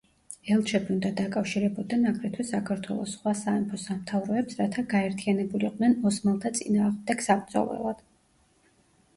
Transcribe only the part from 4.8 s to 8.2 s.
გაერთიანებულიყვნენ ოსმალთა წინააღმდეგ საბრძოლველად.